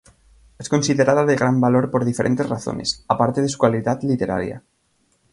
Es 0.63 0.67
considerada 0.69 1.23
de 1.27 1.35
gran 1.35 1.61
valor 1.61 1.91
por 1.91 2.03
diferentes 2.05 2.49
razones, 2.49 3.05
aparte 3.07 3.39
de 3.43 3.49
su 3.49 3.59
calidad 3.59 4.01
literaria. 4.01 4.63